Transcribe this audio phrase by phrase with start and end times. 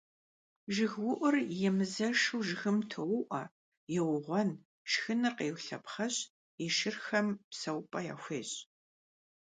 [0.73, 1.35] ЖыгыуIур
[1.69, 3.43] емызэшу жыгым тоуIуэ,
[3.99, 4.49] еугъуэн,
[4.91, 6.15] шхыныр къеулъэпхъэщ,
[6.63, 8.61] и шырхэм псэупIэ яхуещI.